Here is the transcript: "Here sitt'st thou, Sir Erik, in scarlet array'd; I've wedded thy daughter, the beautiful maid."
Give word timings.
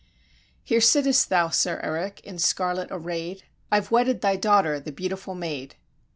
"Here 0.63 0.79
sitt'st 0.81 1.27
thou, 1.29 1.49
Sir 1.49 1.79
Erik, 1.83 2.21
in 2.21 2.39
scarlet 2.39 2.87
array'd; 2.89 3.43
I've 3.71 3.91
wedded 3.91 4.21
thy 4.21 4.35
daughter, 4.35 4.79
the 4.79 4.91
beautiful 4.91 5.35
maid." 5.35 5.75